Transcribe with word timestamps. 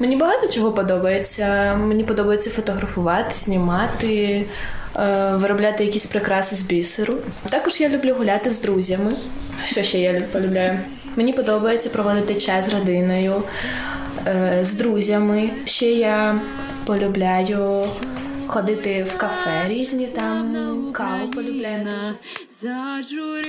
Мені 0.00 0.16
багато 0.16 0.48
чого 0.48 0.72
подобається. 0.72 1.76
Мені 1.76 2.04
подобається 2.04 2.50
фотографувати, 2.50 3.34
знімати, 3.34 4.44
е, 4.96 5.32
виробляти 5.36 5.84
якісь 5.84 6.06
прикраси 6.06 6.56
з 6.56 6.62
бісеру. 6.62 7.14
Також 7.50 7.80
я 7.80 7.88
люблю 7.88 8.14
гуляти 8.18 8.50
з 8.50 8.60
друзями. 8.60 9.12
Що 9.64 9.82
ще 9.82 9.98
я 9.98 10.22
полюбляю? 10.32 10.78
Мені 11.16 11.32
подобається 11.32 11.90
проводити 11.90 12.34
час 12.34 12.66
з 12.66 12.74
родиною, 12.74 13.42
е, 14.26 14.58
з 14.62 14.74
друзями. 14.74 15.50
Ще 15.64 15.86
я 15.90 16.40
полюбляю 16.84 17.84
ходити 18.49 19.03
в 19.03 19.17
кафе 19.17 19.67
різні 19.67 20.07
там 20.07 20.55
kavą 20.95 21.27
poliublėjame. 21.35 22.15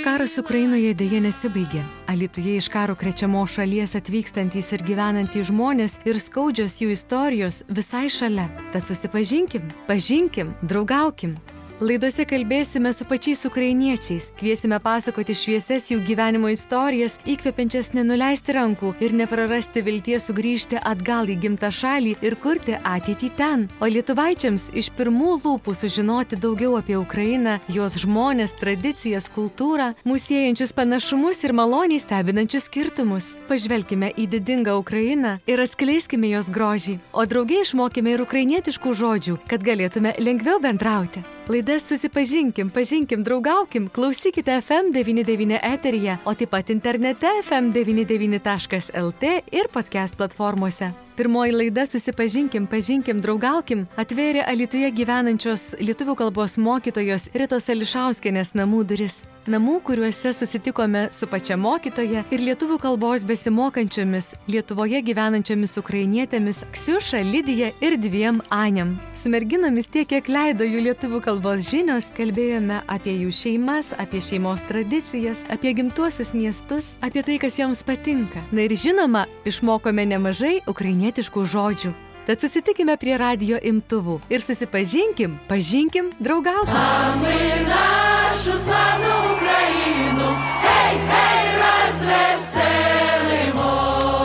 Karas 0.03 0.35
Ukrainoje 0.43 0.95
dėje 0.99 1.21
nesibaigė. 1.23 1.83
Alitoje 2.11 2.57
iš 2.59 2.69
karo 2.75 2.97
krečiamos 2.99 3.55
šalies 3.55 3.95
atvykstantys 4.01 4.73
ir 4.75 4.83
gyvenantys 4.89 5.51
žmonės 5.51 6.01
ir 6.09 6.19
skaudžios 6.19 6.81
jų 6.83 6.91
istorijos 6.97 7.63
visai 7.69 8.09
šalia. 8.11 8.49
Tad 8.73 8.89
susipažinkim, 8.89 9.69
pažinkim, 9.87 10.55
draugaukim. 10.63 11.37
Laidose 11.82 12.28
kalbėsime 12.30 12.92
su 12.94 13.08
pačiais 13.10 13.40
ukrainiečiais, 13.48 14.28
kviesime 14.38 14.78
pasakoti 14.84 15.34
švieses 15.34 15.88
jų 15.90 16.04
gyvenimo 16.06 16.52
istorijas, 16.54 17.16
įkvepiančias 17.26 17.90
nenuleisti 17.98 18.54
rankų 18.54 18.92
ir 19.02 19.16
neprarasti 19.18 19.82
vilties 19.82 20.28
sugrįžti 20.30 20.78
atgal 20.78 21.32
į 21.34 21.40
gimtą 21.42 21.72
šalį 21.74 22.14
ir 22.22 22.36
kurti 22.44 22.78
ateitį 22.78 23.32
ten. 23.40 23.66
O 23.82 23.90
lietuvaičiams 23.90 24.68
iš 24.78 24.92
pirmų 24.94 25.40
lūpų 25.42 25.74
sužinoti 25.80 26.38
daugiau 26.38 26.76
apie 26.78 27.00
Ukrainą, 27.02 27.58
jos 27.66 27.98
žmonės, 28.06 28.54
tradicijas, 28.62 29.32
kultūrą, 29.34 29.96
musiejančius 30.06 30.78
panašumus 30.78 31.42
ir 31.48 31.58
maloniai 31.58 31.98
stebinančius 32.06 32.70
skirtumus. 32.70 33.34
Pažvelkime 33.50 34.14
į 34.14 34.30
didingą 34.38 34.78
Ukrainą 34.78 35.40
ir 35.50 35.66
atskleiskime 35.66 36.30
jos 36.30 36.54
grožį, 36.54 37.00
o 37.10 37.26
draugiai 37.26 37.66
išmokime 37.66 38.14
ir 38.14 38.28
ukrainietiškų 38.30 38.98
žodžių, 39.02 39.40
kad 39.50 39.66
galėtume 39.66 40.14
lengviau 40.22 40.62
bendrauti. 40.62 41.26
Laidas 41.50 41.84
susipažinkim, 41.90 42.70
pažinkim, 42.70 43.24
draugaukim, 43.24 43.90
klausykite 43.90 44.52
FM99 44.62 45.60
eteryje, 45.74 46.18
o 46.26 46.34
taip 46.38 46.50
pat 46.54 46.70
internete 46.70 47.28
fm99.lt 47.42 49.24
ir 49.52 49.68
podcast 49.74 50.18
platformose. 50.18 50.92
Pirmoji 51.16 51.52
laida 51.52 51.86
Susipažinkim, 51.86 52.68
pažinkim, 52.72 53.20
draugaukim 53.22 53.84
atvėrė 54.00 54.46
Alitoje 54.48 54.88
gyvenančios 54.96 55.74
lietuvių 55.84 56.16
kalbos 56.24 56.56
mokytojos 56.56 57.28
Ritos 57.36 57.68
Ališauskenės 57.74 58.56
namų 58.56 58.86
duris. 58.88 59.22
Namų, 59.50 59.80
kuriuose 59.82 60.30
susitikome 60.38 61.08
su 61.12 61.26
pačia 61.28 61.56
mokytoja 61.58 62.22
ir 62.30 62.44
lietuvių 62.46 62.78
kalbos 62.80 63.24
besimokančiomis 63.26 64.36
Lietuvoje 64.46 65.02
gyvenančiomis 65.02 65.74
ukrainietėmis 65.82 66.62
Ksiuša, 66.76 67.24
Lydija 67.26 67.72
ir 67.82 67.98
dviem 67.98 68.38
Anėm. 68.54 68.94
Su 69.18 69.34
merginomis 69.34 69.90
tiek, 69.90 70.06
kiek 70.12 70.30
leido 70.30 70.68
jų 70.68 70.86
lietuvių 70.86 71.24
kalbos 71.26 71.66
žinios, 71.72 72.12
kalbėjome 72.14 72.84
apie 72.86 73.16
jų 73.18 73.34
šeimas, 73.34 73.96
apie 73.98 74.22
šeimos 74.22 74.62
tradicijas, 74.70 75.44
apie 75.50 75.74
gimtuosius 75.74 76.36
miestus, 76.38 76.94
apie 77.02 77.26
tai, 77.26 77.40
kas 77.42 77.58
joms 77.58 77.82
patinka. 77.84 78.46
Na 78.54 78.70
ir 78.70 78.78
žinoma, 78.78 79.26
išmokome 79.50 80.06
nemažai 80.14 80.60
ukrainiečių 80.70 81.01
ukrainietiškų 81.02 81.42
žodžių. 81.50 81.92
Tad 82.28 82.40
susitikime 82.40 82.98
prie 83.02 83.18
radio 83.18 83.58
imtuvų 83.58 84.20
ir 84.30 84.42
susipažinkim, 84.42 85.40
pažinkim, 85.50 86.12
draugaukime. 86.22 86.74
Mamy 86.74 87.66
našu 87.66 88.54
slavną 88.62 89.16
Ukrainu, 89.34 90.30
hei, 90.62 90.96
hei, 91.10 91.44
razveselimo. 91.64 93.70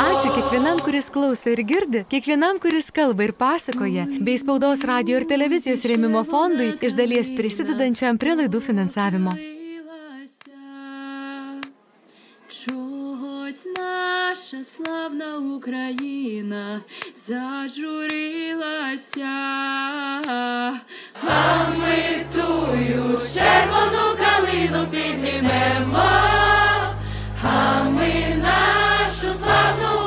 Ačiū 0.04 0.28
kiekvienam, 0.36 0.76
kuris 0.84 1.10
klauso 1.10 1.50
ir 1.50 1.64
girdi, 1.64 2.04
kiekvienam, 2.12 2.60
kuris 2.60 2.92
kalba 2.92 3.24
ir 3.24 3.32
pasakoja, 3.32 4.04
bei 4.20 4.36
spaudos 4.36 4.84
radio 4.84 5.16
ir 5.16 5.24
televizijos 5.26 5.84
rėmimo 5.88 6.24
fondui 6.28 6.76
iš 6.80 6.92
dalies 6.92 7.30
prisidedančiam 7.32 8.18
prie 8.20 8.36
laidų 8.36 8.60
finansavimo. 8.60 9.55
Наша 14.52 14.64
славна 14.64 15.38
Україна 15.38 16.80
зажурилася, 17.16 18.56
а 21.28 21.64
ми 21.78 22.24
тую 22.34 23.20
червону 23.34 24.16
калину 24.18 24.86
піднімемо, 24.90 26.10
а 27.42 27.82
ми 27.82 28.42
нашу 28.42 29.34
славну 29.38 30.05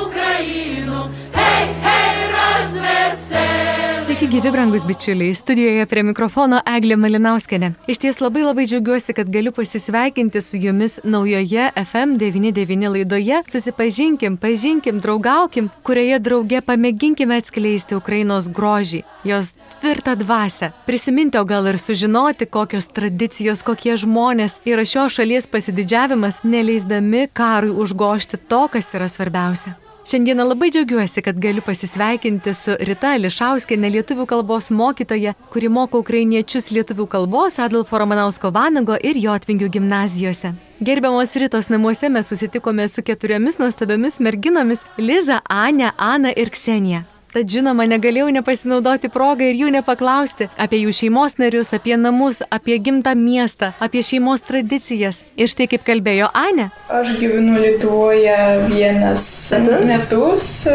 gyvi 4.30 4.50
brangus 4.50 4.84
bičiuliai. 4.86 5.34
Studijoje 5.34 5.86
prie 5.90 6.02
mikrofono 6.06 6.60
Eglė 6.68 6.94
Malinauskenė. 7.02 7.72
Iš 7.90 7.98
ties 8.04 8.20
labai 8.22 8.44
labai 8.44 8.66
džiaugiuosi, 8.70 9.14
kad 9.16 9.30
galiu 9.32 9.50
pasisveikinti 9.56 10.42
su 10.44 10.60
jumis 10.60 11.00
naujoje 11.04 11.70
FM99 11.74 12.92
laidoje. 12.94 13.40
Susipažinkim, 13.50 14.36
pažinkim, 14.36 15.00
draugaukim, 15.02 15.72
kurioje 15.82 16.20
drauge 16.22 16.62
pamėginkime 16.62 17.40
atskleisti 17.42 17.98
Ukrainos 17.98 18.46
grožį, 18.54 19.02
jos 19.26 19.50
tvirtą 19.80 20.14
dvasę. 20.22 20.70
Prisiminti, 20.86 21.38
o 21.40 21.44
gal 21.44 21.66
ir 21.66 21.82
sužinoti, 21.82 22.46
kokios 22.46 22.86
tradicijos, 22.94 23.66
kokie 23.66 23.96
žmonės 23.98 24.60
yra 24.68 24.86
šios 24.86 25.18
šalies 25.18 25.50
pasididžiavimas, 25.50 26.44
neleisdami 26.44 27.26
karui 27.32 27.74
užgošti 27.74 28.44
to, 28.46 28.66
kas 28.70 28.94
yra 28.94 29.10
svarbiausia. 29.10 29.79
Šiandieną 30.04 30.44
labai 30.48 30.70
džiaugiuosi, 30.70 31.22
kad 31.22 31.38
galiu 31.38 31.62
pasisveikinti 31.62 32.54
su 32.56 32.72
Rita 32.88 33.12
Lišauskė, 33.20 33.76
lietuvių 33.76 34.24
kalbos 34.26 34.70
mokytoja, 34.72 35.34
kuri 35.52 35.68
moko 35.68 36.00
ukrainiečius 36.00 36.70
lietuvių 36.72 37.06
kalbos 37.06 37.58
Adolfo 37.60 38.00
Romanausko 38.00 38.50
Vanago 38.50 38.96
ir 38.96 39.20
Jotvingių 39.20 39.68
gimnazijose. 39.76 40.54
Gerbiamos 40.80 41.36
Ritos 41.36 41.68
namuose 41.68 42.08
mes 42.08 42.32
susitikome 42.32 42.88
su 42.88 43.02
keturiomis 43.02 43.60
nuostabiamis 43.60 44.20
merginomis- 44.20 44.84
Liza, 45.06 45.40
Ane, 45.48 45.92
Ana 45.98 46.32
ir 46.32 46.50
Ksenija. 46.50 47.04
Tad 47.30 47.46
žinoma, 47.46 47.84
negalėjau 47.86 48.26
nepasinaudoti 48.34 49.06
progą 49.12 49.46
ir 49.52 49.58
jų 49.60 49.68
nepaklausti 49.76 50.48
apie 50.58 50.80
jų 50.82 50.94
šeimos 50.98 51.36
narius, 51.38 51.70
apie 51.76 51.94
namus, 51.94 52.40
apie 52.50 52.74
gimtą 52.82 53.14
miestą, 53.14 53.70
apie 53.78 54.02
šeimos 54.02 54.42
tradicijas. 54.42 55.22
Ir 55.38 55.50
štai 55.52 55.68
kaip 55.70 55.86
kalbėjo 55.86 56.32
Ane. 56.34 56.70
Aš 56.90 57.14
gyvenu 57.20 57.60
Lietuvoje 57.62 58.36
vienas 58.66 59.22
Metus? 59.54 59.86
metus. 59.86 60.66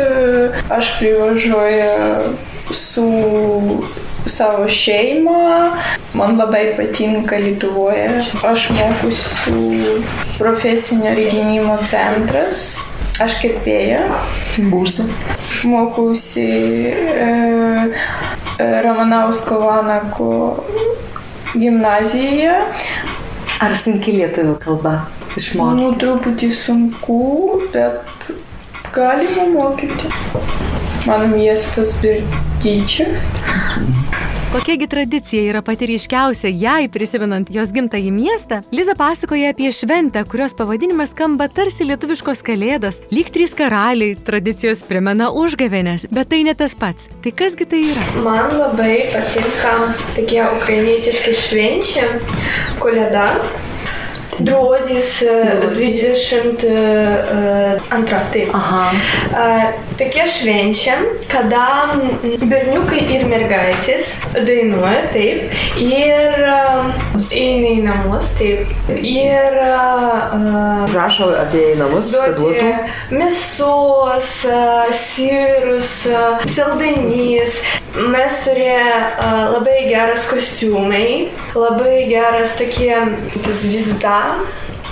Aš 0.72 0.96
privažiuoju 1.00 2.36
su 2.72 3.08
savo 4.26 4.70
šeima. 4.70 5.76
Man 6.14 6.38
labai 6.40 6.74
patinka 6.78 7.36
Lietuvoje. 7.36 8.24
Aš 8.48 8.70
mokusiu 8.80 10.02
profesinio 10.38 11.16
reginimo 11.16 11.78
centras. 11.84 12.88
Aš 13.16 13.38
kirpėja. 13.40 14.02
Būstu. 14.68 15.06
Mokiausi 15.72 16.44
e, 16.92 17.28
e, 18.60 18.66
Ramanausko 18.84 19.62
Vanako 19.62 20.32
gimnazijoje. 21.56 22.58
Ar 23.64 23.78
sunki 23.80 24.18
lietuvių 24.18 24.58
kalba 24.60 24.98
išmokti? 25.40 25.78
Nu, 25.80 25.94
truputį 26.02 26.50
sunku, 26.60 27.22
bet 27.72 28.28
galima 28.96 29.48
mokyti. 29.54 30.12
Mano 31.08 31.32
miestas 31.32 31.96
Birgyčia. 32.04 33.08
Kokiagi 34.56 34.88
tradicija 34.88 35.50
yra 35.50 35.60
pati 35.62 35.86
ryškiausia 35.90 36.48
jai 36.48 36.86
prisimenant 36.88 37.50
jos 37.52 37.74
gimtąjį 37.76 38.12
miestą, 38.16 38.62
Liza 38.72 38.94
pasakoja 38.96 39.50
apie 39.52 39.68
šventę, 39.76 40.22
kurios 40.32 40.56
pavadinimas 40.56 41.12
skamba 41.12 41.50
tarsi 41.52 41.84
lietuviškos 41.90 42.40
kalėdos, 42.48 43.02
lyg 43.12 43.34
trys 43.36 43.52
karaliai, 43.60 44.16
tradicijos 44.16 44.86
primena 44.88 45.28
užgavėnės, 45.44 46.08
bet 46.08 46.32
tai 46.32 46.46
ne 46.48 46.56
tas 46.56 46.72
pats. 46.72 47.12
Tai 47.20 47.36
kasgi 47.36 47.68
tai 47.68 47.84
yra? 47.90 48.08
Man 48.24 48.56
labai 48.62 48.96
patinka 49.12 49.76
tokie 50.16 50.40
ukrainietiški 50.48 51.36
švenčiai, 51.44 52.24
kolėda. 52.80 53.28
Gruodis 54.40 55.22
e, 55.22 55.60
22. 55.76 56.64
Taip. 58.32 58.56
Aha. 58.56 58.92
Tokie 59.96 60.26
švenčia, 60.28 60.98
kada 61.32 61.96
berniukai 62.44 63.00
ir 63.16 63.22
mergaitės 63.32 64.10
dainuoja 64.36 65.06
taip 65.14 65.54
ir 65.80 66.42
e, 66.44 66.56
eina 67.40 67.70
į 67.70 67.78
namus 67.86 68.34
taip. 68.36 68.74
Ir 69.00 69.56
e, 69.56 69.70
Prašo 70.92 71.30
atėję 71.46 71.78
į 71.78 71.80
namus, 71.80 72.12
kad 72.12 72.36
duotų. 72.42 72.74
mėsos, 73.16 74.34
e, 74.52 74.60
sirus, 75.00 75.94
saldainys. 76.58 77.62
Mes 77.96 78.42
turėjome 78.44 79.32
labai 79.56 79.78
geras 79.88 80.28
kostiumai, 80.28 81.32
labai 81.56 82.04
geras 82.12 82.58
tokie 82.60 82.92
tas 83.48 83.64
vizda. 83.64 84.20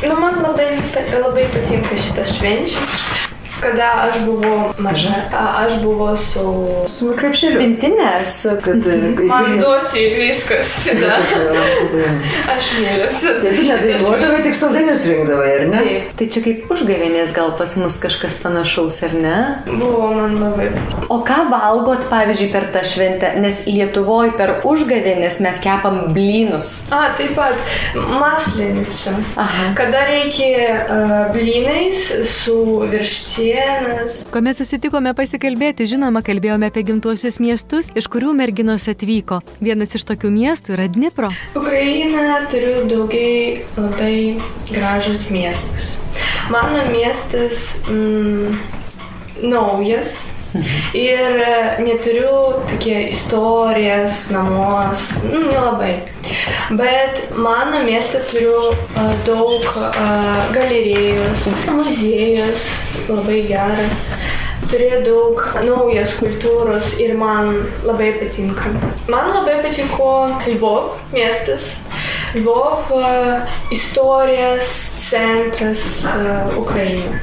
Nu, 0.08 0.16
man 0.16 0.40
labai, 0.48 0.72
labai 1.12 1.52
patinka 1.52 2.00
šitas 2.00 2.38
švenčias. 2.40 3.33
Kada 3.62 4.10
aš 4.10 4.20
buvau 4.26 4.74
maža, 4.78 5.24
aš 5.34 5.78
buvau 5.84 6.16
su... 6.18 6.46
Su 6.90 7.10
mikrapšeliu. 7.12 7.60
Pintinės, 7.62 8.36
kad... 8.64 8.88
Man 9.30 9.58
duoti 9.62 10.08
viskas. 10.18 10.74
Da. 11.04 11.18
Aš 12.54 12.68
myliuosi. 12.80 13.32
Tai 13.42 13.52
tu 13.58 13.64
nedainuodavai, 13.68 14.42
tik 14.46 14.56
saldainius 14.56 15.06
rinkdavai, 15.10 15.48
ar 15.58 15.64
ne? 15.68 15.80
Taip. 15.84 16.12
Tai 16.20 16.28
čia 16.36 16.44
kaip 16.46 16.72
užgavėnės 16.72 17.34
gal 17.36 17.54
pas 17.60 17.74
mus 17.82 17.98
kažkas 18.04 18.38
panašaus, 18.44 19.02
ar 19.08 19.16
ne? 19.20 19.38
Buvo 19.68 20.12
man 20.14 20.38
labai. 20.40 20.70
O 21.12 21.20
ką 21.26 21.40
valgot, 21.52 22.06
pavyzdžiui, 22.12 22.50
per 22.54 22.70
tą 22.76 22.84
šventę? 22.88 23.34
Nes 23.44 23.64
Lietuvoje 23.68 24.36
per 24.38 24.56
užgavėnės 24.70 25.42
mes 25.44 25.60
kepam 25.64 26.00
blynus. 26.16 26.72
A, 26.94 27.10
taip 27.18 27.34
pat 27.38 27.60
maslinica. 28.22 29.16
Aha. 29.44 29.72
Kada 29.78 30.06
reikia 30.08 30.54
uh, 30.54 31.14
blynais 31.36 32.06
su 32.30 32.58
virštienas. 33.44 34.20
Kuomet 34.32 34.58
susitikome 34.58 35.14
pasikalbėti, 35.18 35.88
žinoma, 35.90 36.24
kalbėjome 36.26 36.70
apie 36.72 36.84
gimtuosius 36.88 37.40
miestus, 37.44 37.92
iš 37.98 38.08
kurių 38.12 38.34
merginos 38.38 38.88
atvyko. 38.92 39.42
Vienas 39.64 39.96
iš 39.98 40.06
tokių 40.10 40.32
miestų 40.34 40.78
yra 40.78 40.88
Dnipro. 40.92 41.32
Ukraina 41.60 42.44
turiu 42.52 42.86
daugiai 42.90 43.64
labai 43.78 44.16
gražus 44.72 45.28
miestas. 45.34 45.98
Mano 46.52 46.86
miestas 46.92 47.84
mm, 47.88 48.56
naujas 49.48 50.32
ir 50.94 51.40
e, 51.42 51.54
neturiu 51.82 52.64
tokie 52.70 53.10
istorijas 53.14 54.28
namuos, 54.34 55.08
nu, 55.26 55.46
nelabai. 55.48 55.96
Bet 56.78 57.24
mano 57.36 57.82
mieste 57.88 58.22
turiu 58.30 58.74
a, 59.00 59.08
daug 59.26 59.66
a, 59.66 60.10
galerijos, 60.54 61.48
muziejus, 61.74 62.68
labai 63.10 63.42
geras. 63.50 64.08
Turėjo 64.72 65.00
daug 65.06 65.42
naujas 65.68 66.16
kultūros 66.18 66.94
ir 67.04 67.14
man 67.20 67.52
labai 67.86 68.14
patinka. 68.18 68.72
Man 69.12 69.30
labai 69.36 69.60
patiko 69.66 70.10
Lvov 70.48 71.02
miestas. 71.14 71.76
Lvov 72.38 72.94
a, 72.98 73.12
istorijos 73.76 74.72
centras 75.04 76.06
a, 76.10 76.48
Ukraina. 76.58 77.20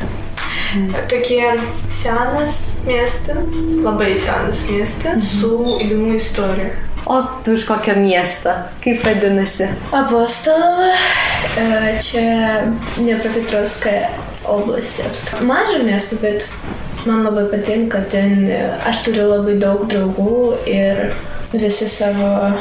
Tokie 1.11 1.49
senas 1.91 2.77
miestas, 2.87 3.43
labai 3.83 4.13
senas 4.15 4.63
miestas 4.71 5.33
su 5.41 5.57
įdomu 5.83 6.15
istorija. 6.15 6.90
O 7.11 7.23
tu 7.45 7.53
iš 7.55 7.65
kokio 7.67 7.95
miesto? 7.97 8.53
Kaip 8.85 9.05
vadinasi? 9.07 9.67
Apostolova. 9.93 10.93
E, 11.59 11.99
čia 12.03 12.61
Dniepropetrovska 12.97 13.91
oblastis. 14.47 15.25
Mažo 15.43 15.83
miesto, 15.83 16.17
bet 16.23 16.47
man 17.07 17.25
labai 17.27 17.49
patinka 17.51 18.05
ten. 18.13 18.47
Aš 18.87 19.03
turiu 19.09 19.27
labai 19.27 19.57
daug 19.59 19.83
draugų 19.91 20.37
ir 20.71 21.11
visi 21.51 21.89
savo 21.91 22.53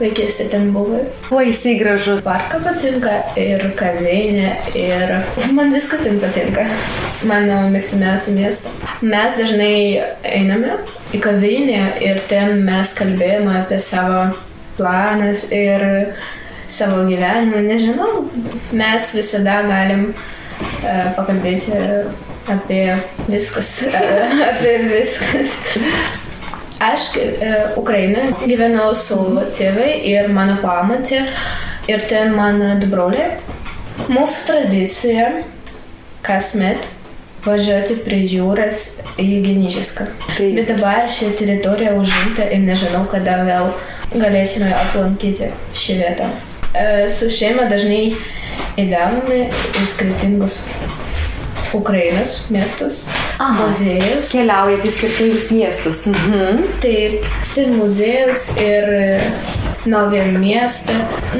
vaikystę 0.00 0.48
ten 0.48 0.70
buvo. 0.72 1.04
Kuo 1.28 1.44
jisai 1.44 1.76
gražus? 1.76 2.24
Parką 2.24 2.64
patinka 2.64 3.12
ir 3.36 3.66
kavinė, 3.76 4.54
ir 4.72 5.18
man 5.52 5.76
viskas 5.76 6.06
ten 6.08 6.16
patinka. 6.22 6.64
Mano 7.28 7.66
mėgstamiausia 7.76 8.38
miesta. 8.40 8.72
Mes 9.04 9.36
dažnai 9.36 9.74
einame 10.24 10.78
į 11.14 11.20
kavinę 11.24 11.82
ir 12.04 12.20
ten 12.28 12.62
mes 12.66 12.92
kalbėjome 12.98 13.54
apie 13.62 13.78
savo 13.80 14.26
planus 14.78 15.48
ir 15.54 15.84
savo 16.68 17.04
gyvenimą. 17.08 17.62
Nežinau, 17.64 18.24
mes 18.76 19.12
visada 19.16 19.62
galim 19.68 20.10
uh, 20.12 21.08
pakalbėti 21.16 21.80
apie 22.48 22.84
viskas. 23.28 23.72
apie 24.50 24.74
viskas. 24.88 25.58
Aš 26.78 27.08
e, 27.18 27.54
Ukrainoje 27.76 28.46
gyvenau 28.46 28.92
su 28.94 29.16
tėvai 29.58 29.96
ir 30.06 30.28
mano 30.30 30.60
pamatė 30.62 31.24
ir 31.90 32.04
ten 32.10 32.36
mano 32.36 32.76
du 32.78 32.86
broliai. 32.92 33.32
Mūsų 34.06 34.44
tradicija 34.46 35.24
kasmet 36.22 36.86
važiuoti 37.48 37.96
prie 38.04 38.20
jūros 38.28 38.82
į 39.18 39.28
Genižiską. 39.46 40.06
Tai- 40.36 40.50
Bet 40.58 40.68
dabar 40.72 41.08
ši 41.10 41.32
teritorija 41.38 41.94
užimta 41.98 42.46
ir 42.52 42.60
nežinau, 42.68 43.06
kada 43.10 43.40
vėl 43.48 43.72
galėsime 44.14 44.72
aplankyti 44.72 45.50
šį 45.74 45.98
vietą. 46.02 46.30
E, 46.74 47.08
Su 47.10 47.30
šeima 47.30 47.68
dažnai 47.70 48.14
įdavome 48.78 49.48
į 49.48 49.86
skirtingus 49.86 50.62
Ukrainos 51.74 52.46
miestus, 52.50 53.02
Aha. 53.38 53.66
muziejus. 53.66 54.30
Keliaujat 54.32 54.84
į 54.88 54.90
skirtingus 54.94 55.50
miestus. 55.52 56.06
Mhm. 56.08 56.62
Taip, 56.80 57.26
tai 57.54 57.66
muziejus 57.74 58.46
ir 58.62 59.20
naują 59.88 60.24
miestą. 60.38 60.92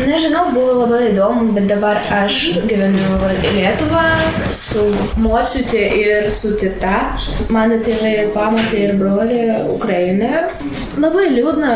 Nežinau, 0.06 0.48
buvo 0.54 0.82
labai 0.82 1.10
įdomu, 1.12 1.52
bet 1.56 1.68
dabar 1.70 2.00
aš 2.22 2.58
gyvenu 2.68 3.18
Lietuvą 3.54 4.04
su 4.52 4.84
močiutė 5.22 5.84
ir 6.00 6.30
su 6.32 6.54
teta. 6.60 7.14
Mano 7.54 7.80
tėvai 7.84 8.28
pamatė 8.34 8.84
ir 8.88 8.96
brolį 9.00 9.42
Ukrainoje. 9.76 10.44
Labai 10.98 11.28
liūdna, 11.30 11.74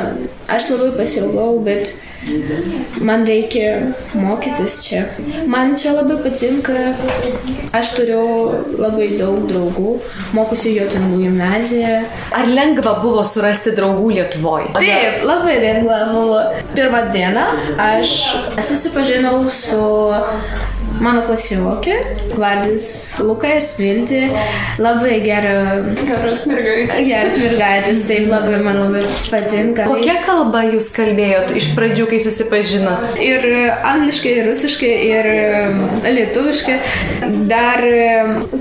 aš 0.51 0.73
labai 0.73 0.89
pasilgau, 0.97 1.61
bet 1.63 1.93
man 3.07 3.23
reikia 3.27 3.93
mokytis 4.19 4.79
čia. 4.83 5.03
Man 5.51 5.77
čia 5.79 5.93
labai 5.97 6.17
patinka, 6.25 6.75
aš 7.77 7.93
turiu 7.97 8.23
labai 8.81 9.13
daug 9.21 9.47
draugų, 9.51 9.95
mokusi 10.35 10.75
Jotingų 10.77 11.21
gimnaziją. 11.25 11.95
Ar 12.35 12.51
lengva 12.51 12.97
buvo 13.03 13.23
surasti 13.29 13.75
draugų 13.79 14.11
Lietuvoje? 14.19 14.73
Taip, 14.79 15.23
labai 15.29 15.59
lengva 15.63 16.03
buvo. 16.11 16.43
Pirmą 16.75 17.05
dieną 17.15 17.47
aš 17.87 18.17
susipažinau 18.59 19.39
su 19.51 19.83
mano 21.03 21.23
klasiokė, 21.27 21.99
vardas 22.39 22.87
Lukas 23.23 23.73
Vilti. 23.79 24.21
Labai 24.83 25.19
gera, 25.25 25.55
Geras 26.07 26.47
mergaitės. 26.49 27.07
geras 27.09 27.39
mergaitės, 27.43 28.03
taip 28.09 28.29
labai 28.31 28.61
man 28.65 28.79
labai 28.81 29.05
patinka. 29.31 29.87
Kokia 29.91 30.19
kalba 30.27 30.65
jūs 30.69 30.91
kalbėjot 30.97 31.53
iš 31.59 31.73
pradžių, 31.77 32.07
kai 32.11 32.21
susipažinot? 32.23 33.19
Ir 33.23 33.47
angliškai, 33.93 34.35
ir 34.41 34.49
rusiškai, 34.51 34.93
ir 35.09 35.31
e, 35.33 36.13
lietuviškai. 36.17 36.79
Dar 37.51 37.85
e, 37.87 38.01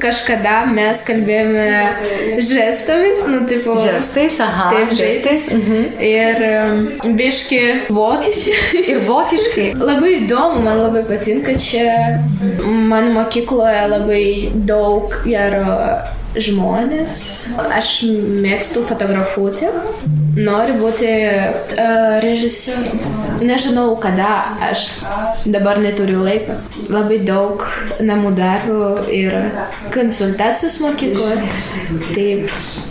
kažkada 0.01 0.61
mes 0.71 1.03
kalbėjome 1.07 2.39
žestomis, 2.41 3.23
nu, 3.29 3.43
tipo. 3.49 3.75
Žestais, 3.81 4.39
aha. 4.43 4.69
Taip, 4.75 4.93
žestais. 4.95 5.47
žestais. 5.49 6.01
Ir 6.01 6.43
e, 6.45 7.13
biški 7.17 7.61
vokiečiai. 7.89 8.83
Ir 8.95 9.03
vokiškai. 9.07 9.67
Labai 9.91 10.15
įdomu, 10.21 10.61
man 10.65 10.81
labai 10.83 11.03
patinka 11.07 11.55
čia. 11.59 12.19
Mano 12.91 13.13
mokykloje 13.61 13.87
labai 13.87 14.25
daug 14.65 15.11
gero 15.25 15.77
žmonės. 16.35 17.15
Aš 17.75 17.89
mėgstu 18.41 18.83
fotografuoti. 18.87 19.67
Noriu 20.31 20.77
būti 20.79 21.09
uh, 21.11 22.19
režisieriumi. 22.23 23.43
Nežinau, 23.43 23.97
kada 23.99 24.55
aš 24.63 25.03
dabar 25.45 25.81
neturiu 25.83 26.23
laiko. 26.23 26.55
Labai 26.89 27.19
daug 27.27 27.65
namų 27.99 28.31
darbų 28.37 28.87
ir 29.11 29.35
konsultacijos 29.91 30.79
mokykloje. 30.85 31.51
Taip. 32.15 32.90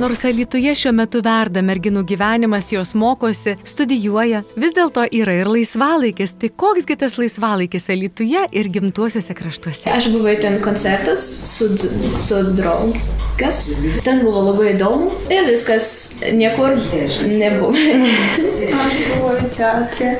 Nors 0.00 0.24
Lietuvoje 0.24 0.74
šiuo 0.78 0.92
metu 0.96 1.20
verda 1.24 1.62
merginų 1.64 2.04
gyvenimas, 2.08 2.70
jos 2.72 2.94
mokosi, 2.98 3.56
studijuoja, 3.68 4.42
vis 4.56 4.74
dėlto 4.76 5.04
yra 5.12 5.34
ir 5.42 5.50
laisvalaikis. 5.50 6.36
Tai 6.40 6.52
koksgi 6.64 6.96
tas 7.00 7.18
laisvalaikis 7.20 7.88
Lietuvoje 7.92 8.46
ir 8.52 8.70
gimtuosiuose 8.72 9.36
kraštuose? 9.36 9.90
Aš 9.92 10.10
buvau 10.14 10.34
ten 10.40 10.58
koncertas 10.64 11.24
su, 11.52 11.68
su 12.22 12.42
draugas. 12.56 13.62
Ten 14.04 14.22
buvo 14.24 14.44
labai 14.50 14.72
įdomu 14.74 15.10
ir 15.32 15.48
viskas 15.48 15.88
niekur 16.32 16.76
nebuvo. 17.28 17.72
Aš 18.82 19.00
buvau 19.12 19.48
teatre, 19.52 20.14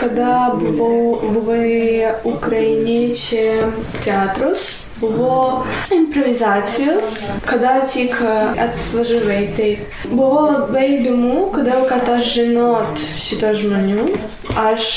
kada 0.00 0.52
buvau, 0.58 1.18
buvai 1.34 2.12
ukrainiečiai 2.28 3.68
teatrus, 4.04 4.91
buvo 5.02 5.64
improvizacijos, 5.94 7.14
kada 7.46 7.80
tik 7.86 8.14
atvažiavai. 8.66 9.40
Tai 9.56 9.70
buvo 10.12 10.46
labai 10.50 10.86
įdomu, 11.00 11.48
kodėl 11.54 11.84
kad 11.90 12.08
aš 12.14 12.30
žinot 12.38 13.02
šitą 13.26 13.52
žmonių. 13.58 14.06
Aš 14.58 14.94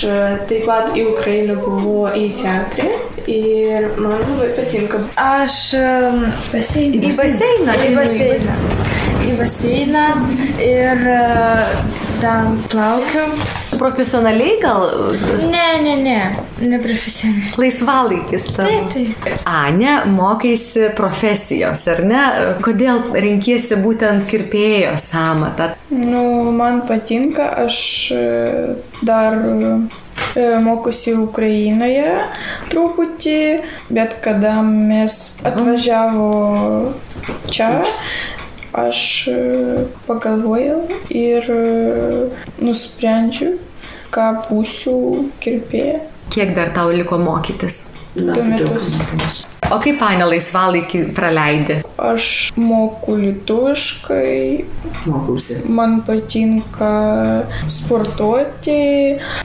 taip 0.50 0.66
pat 0.68 0.96
į 0.98 1.10
Ukrainą 1.14 1.58
buvau 1.62 2.10
į 2.16 2.30
teatrą 2.40 2.90
ir 3.32 3.90
man 3.98 4.20
labai 4.20 4.50
patinka. 4.58 5.02
Aš 5.18 5.60
em, 5.80 6.26
Baseinas. 6.52 7.06
į 7.06 7.14
baseiną. 7.20 7.78
Į 7.86 7.92
baseiną. 7.98 8.58
Į 9.26 9.38
baseiną 9.42 10.08
ir 10.62 11.06
ten 12.22 12.60
plaukiu. 12.70 13.30
Profesionaliai 13.80 14.58
gal 14.62 14.86
Ne, 15.52 15.66
ne, 15.84 15.96
ne, 16.04 16.20
neprofesionaliai. 16.68 17.52
laisvalaikis 17.58 18.48
tavo. 18.56 18.70
Taip, 18.70 18.94
taip. 18.94 19.36
Ane, 19.50 19.98
mokaisi 20.12 20.90
profesijos, 20.98 21.88
ar 21.92 22.02
ne? 22.08 22.24
Kodėl 22.66 23.02
renkiesi 23.16 23.78
būtent 23.84 24.26
kirpėjo 24.30 24.96
samatą? 25.02 25.74
Nu, 25.92 26.52
man 26.56 26.82
patinka, 26.88 27.50
aš 27.66 27.80
e, 28.16 28.24
dar 29.06 29.38
e, 29.44 30.46
mokusi 30.64 31.14
Ukrainoje 31.20 32.10
truputį, 32.72 33.40
bet 33.90 34.18
kada 34.26 34.58
mes 34.66 35.20
atvažiavo 35.46 36.30
čia, 37.52 37.70
aš 38.84 39.02
e, 39.32 39.38
pagalvojau 40.08 40.82
ir 41.10 41.48
e, 41.54 41.62
nusprendžiau, 42.62 43.56
ką 44.16 44.28
būsiu 44.50 44.98
kirpėja 45.44 46.04
Kiek 46.34 46.56
dar 46.56 46.72
tau 46.74 46.90
liko 46.92 47.20
mokytis? 47.22 47.86
du 48.16 48.44
metus. 48.44 49.46
O 49.74 49.80
kaip 49.82 50.02
Ane 50.06 50.26
laisvalaikį 50.30 51.02
praleidi? 51.18 51.80
Aš 52.02 52.52
moku 52.60 53.16
lietuviškai, 53.18 54.66
Mokausi. 55.08 55.56
man 55.74 56.02
patinka 56.06 56.90
sportuoti, 57.72 58.76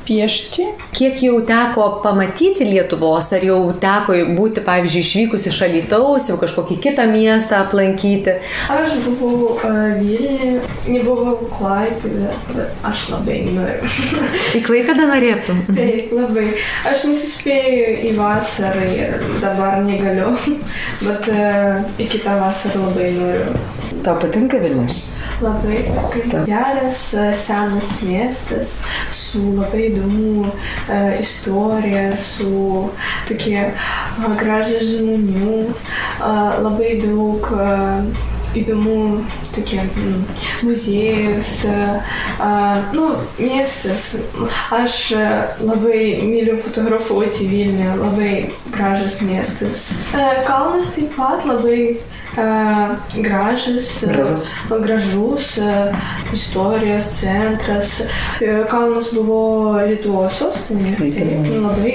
piešti. 0.04 0.66
Kiek 0.96 1.22
jau 1.22 1.38
teko 1.46 1.86
pamatyti 2.04 2.66
Lietuvos, 2.68 3.30
ar 3.36 3.46
jau 3.46 3.60
teko 3.80 4.16
būti, 4.36 4.64
pavyzdžiui, 4.66 5.04
išvykus 5.06 5.46
iš 5.50 5.60
Alytaus, 5.68 6.28
jau 6.32 6.36
kažkokį 6.42 6.80
kitą 6.88 7.06
miestą 7.12 7.62
aplankyti? 7.64 8.34
Aš 8.74 8.98
buvau 9.06 9.54
uh, 9.54 9.78
Vilniuje, 10.00 10.60
nebuvau 10.90 11.36
Klaipėdė, 11.54 12.34
bet 12.50 12.84
aš 12.90 13.06
labai 13.14 13.38
noriu. 13.54 13.94
Į 14.58 14.62
Klaipėdą 14.66 15.06
norėtum? 15.14 15.62
Taip, 15.70 16.12
labai. 16.18 16.48
Aš 16.90 17.06
nesispėjau 17.08 17.96
į 18.10 18.12
vasarą 18.18 18.84
ir 18.98 19.16
dabar 19.40 19.80
negaliu, 19.86 20.09
bet 21.06 21.28
uh, 21.32 21.80
į 22.00 22.08
kitą 22.10 22.38
vasarą 22.40 22.88
labai 22.88 23.10
noriu. 23.18 23.60
Tau 24.00 24.16
patinka 24.16 24.56
Vilnius? 24.62 25.10
Labai 25.44 25.82
patinka. 25.88 26.44
Geras, 26.48 27.02
e, 27.12 27.26
senas 27.36 27.98
miestas 28.06 28.78
su 29.12 29.42
labai 29.58 29.90
įdomu 29.90 30.46
uh, 30.46 31.12
istorija, 31.20 32.06
su 32.16 32.88
tokie 33.28 33.66
gražiai 34.40 34.86
žmonių, 34.94 35.58
uh, 35.68 36.60
labai 36.64 36.94
daug 37.02 37.50
uh, 37.56 38.29
įdomu 38.58 39.24
tokie 39.54 39.80
mm, 39.82 40.22
muziejus, 40.66 41.50
uh, 41.70 42.14
uh, 42.38 42.94
nu, 42.96 43.10
miestas. 43.38 44.06
Aš 44.74 44.98
uh, 45.16 45.60
labai 45.64 46.22
myliu 46.26 46.56
fotografuoti 46.60 47.48
Vilnių, 47.50 47.92
labai 48.00 48.32
gražus 48.74 49.20
miestas. 49.26 49.86
Uh, 50.14 50.40
Kalnas 50.48 50.94
taip 50.96 51.14
pat 51.18 51.46
labai 51.48 51.80
uh, 51.94 52.19
gražus, 53.22 54.04
Gražus. 54.80 55.58
istorijos 56.32 57.04
centras. 57.20 58.02
Kalnas 58.70 59.10
buvo 59.14 59.76
Lietuvos 59.86 60.38
sostinė. 60.42 60.96
Taip, 60.98 61.18
Tai 61.20 61.58
labai 61.64 61.94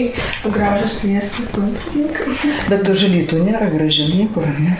gražus 0.51 1.03
miestas, 1.03 1.51
man 1.57 1.71
patinka. 1.77 2.25
Bet 2.69 2.89
už 2.89 3.05
Alytų 3.09 3.43
nėra 3.47 3.69
gražių 3.71 4.09
niekur, 4.11 4.47
ne? 4.59 4.75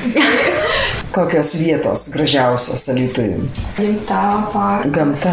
Kokios 1.16 1.54
vietos 1.56 2.10
gražiausios 2.12 2.90
Alytui? 2.92 3.30
Gimta 3.78 4.24
parkas. 4.52 4.92
Gamta. 4.92 5.32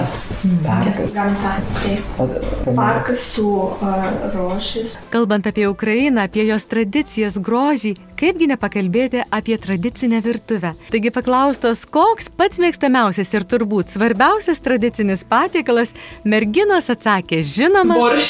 Parkas. 0.62 1.16
Gamta, 1.16 1.56
taip. 1.82 2.76
Parkas 2.76 3.24
su 3.34 3.48
uh, 3.50 4.06
rožės. 4.36 4.94
Kalbant 5.10 5.46
apie 5.50 5.66
Ukrainą, 5.70 6.28
apie 6.28 6.46
jos 6.46 6.68
tradicijas, 6.70 7.40
grožį, 7.42 7.96
kaipgi 8.22 8.46
nepakalbėti 8.52 9.24
apie 9.34 9.56
tradicinę 9.58 10.20
virtuvę. 10.22 10.72
Taigi 10.92 11.10
paklaustos, 11.14 11.82
koks 11.90 12.28
pats 12.38 12.60
mėgstamiausias 12.62 13.32
ir 13.34 13.46
turbūt 13.50 13.90
svarbiausias 13.90 14.62
tradicinis 14.62 15.24
patiekalas, 15.28 15.96
merginos 16.22 16.90
atsakė, 16.92 17.40
žinoma, 17.42 17.96
borš. 17.98 18.28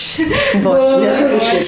Borš. 0.65 1.59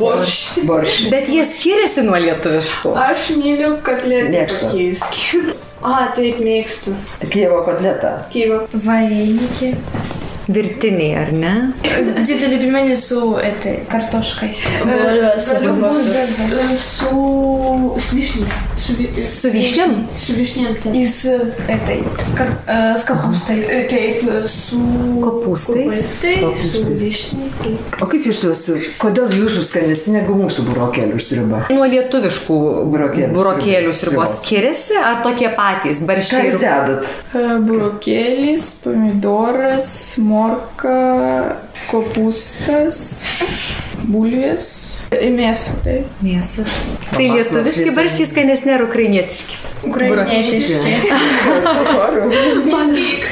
Borš. 0.00 0.40
borš. 0.66 0.98
Bet 1.14 1.30
jie 1.30 1.44
skiriasi 1.46 2.06
nuo 2.08 2.18
lietuviškų. 2.26 2.96
Aš 3.06 3.30
myliu 3.38 3.76
kotletę. 3.86 4.42
Mėgstu. 4.42 5.54
A, 5.82 6.08
taip 6.16 6.42
mėgstu. 6.42 6.96
Kievo 7.30 7.62
kotletą. 7.66 8.16
Kievo. 8.34 8.64
Varenikį. 8.74 9.74
Virtiniai, 10.50 11.12
ar 11.20 11.28
ne? 11.30 11.52
Didelį 12.26 12.56
pirmenį 12.64 12.94
su 12.98 13.18
etai, 13.38 13.76
kartoškai. 13.90 14.48
Galiubus 14.88 15.46
e, 15.54 16.22
e, 16.58 16.64
su 16.82 18.16
vyšniu. 18.16 18.46
E, 18.48 19.22
su 19.22 19.52
vyšniam? 19.54 19.94
Su 20.18 20.34
vyšniam. 20.34 20.74
Jis 20.96 21.14
etai, 21.70 22.00
skapūstai. 22.98 23.58
Taip, 23.92 24.24
su 24.50 24.80
kopūstai. 25.22 25.84
Su 25.94 26.82
vyšniu. 26.98 27.50
O 28.02 28.10
kaip 28.10 28.26
jūs 28.26 28.42
juos, 28.48 28.64
kodėl 28.98 29.30
jūsų 29.38 29.62
skanesni 29.68 30.16
negu 30.16 30.34
mūsų 30.40 30.66
burokėlių 30.72 31.22
sriuba? 31.22 31.62
Nuo 31.70 31.86
lietuviškų 31.86 32.58
burokėlių 32.90 33.94
sriubos 33.94 34.40
skiriasi 34.40 34.98
ar 34.98 35.22
tokie 35.22 35.52
patys? 35.54 36.02
Barščiai. 36.08 36.42
Ką 36.42 36.50
jūs 36.50 36.60
dedat? 36.66 37.14
Burokėlis, 37.68 38.68
pomidoras, 38.82 39.92
morkas 40.18 40.32
morka, 40.42 40.94
kopūstas, 41.90 42.98
Bulvės. 44.10 44.68
E, 45.14 45.28
mėsą, 45.30 45.76
tai. 45.84 46.00
Mėsą. 46.24 46.64
Tai 47.12 47.26
lietuviški 47.36 47.92
barščiai 47.94 48.26
skanesni 48.26 48.72
ar 48.74 48.82
ukrainietiški? 48.88 49.58
Ukrainietiški. 49.86 50.94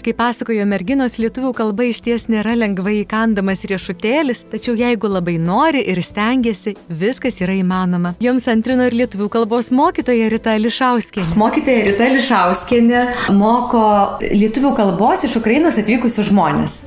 Kaip 0.07 0.17
pasakojo 0.19 0.67
merginos, 0.71 1.17
lietuvių 1.23 1.50
kalba 1.59 1.87
iš 1.91 2.00
ties 2.07 2.27
nėra 2.31 2.55
lengvai 2.59 3.00
įkandamas 3.00 3.65
riešutėlis, 3.71 4.45
tačiau 4.53 4.77
jeigu 4.79 5.11
labai 5.11 5.37
nori 5.43 5.83
ir 5.91 6.00
stengiasi, 6.07 6.77
viskas 6.87 7.41
yra 7.43 7.55
įmanoma. 7.59 8.15
Joms 8.23 8.47
antrino 8.50 8.87
ir 8.91 8.97
lietuvių 9.03 9.31
kalbos 9.33 9.71
mokytoja 9.75 10.31
Rita 10.31 10.55
Lišauskienė. 10.59 11.35
Mokytoja 11.41 11.87
Rita 11.89 12.11
Lišauskienė 12.15 13.03
moko 13.39 13.85
lietuvių 14.23 14.75
kalbos 14.79 15.27
iš 15.27 15.39
Ukrainos 15.43 15.79
atvykusių 15.83 16.29
žmonės. 16.31 16.79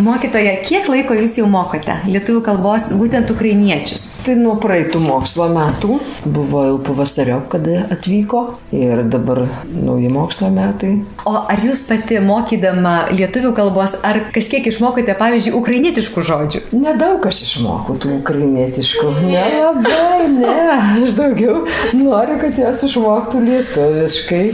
Mokytoja, 0.00 0.58
kiek 0.64 0.88
laiko 0.92 1.16
jūs 1.20 1.38
jau 1.40 1.48
mokote 1.50 2.00
lietuvių 2.08 2.44
kalbos 2.48 2.90
būtent? 2.96 3.09
Ukrainiečius? 3.18 4.06
Tai 4.20 4.34
nuo 4.36 4.54
praeitų 4.60 5.00
mokslo 5.00 5.46
metų 5.50 5.96
buvo 6.28 6.62
jau 6.66 6.76
pavasario, 6.84 7.38
kada 7.50 7.86
atvyko 7.94 8.42
ir 8.76 9.02
dabar 9.08 9.40
nauji 9.72 10.10
mokslo 10.12 10.50
metai. 10.52 10.90
O 11.24 11.32
ar 11.50 11.62
jūs 11.64 11.86
pati 11.88 12.20
mokydama 12.22 13.10
lietuvių 13.14 13.54
kalbos, 13.56 13.96
ar 14.06 14.20
kažkiek 14.34 14.68
išmokote, 14.70 15.16
pavyzdžiui, 15.18 15.54
ukrainietiškų 15.56 16.24
žodžių? 16.30 16.62
Nedaug 16.76 17.24
aš 17.30 17.42
išmokau 17.46 17.96
tų 18.00 18.18
ukrainietiškų. 18.20 19.14
Nelabai, 19.24 20.28
ne. 20.36 20.58
Aš 21.00 21.16
daugiau 21.18 21.64
noriu, 21.96 22.36
kad 22.44 22.60
jos 22.60 22.84
išmoktų 22.90 23.42
lietuviškai. 23.48 24.44